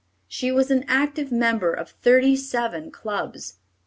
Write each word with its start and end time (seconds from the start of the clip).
She 0.27 0.51
was 0.51 0.71
an 0.71 0.83
active 0.87 1.31
member 1.31 1.71
of 1.71 1.91
thirty 1.91 2.35
seven 2.35 2.89
clubs. 2.89 3.59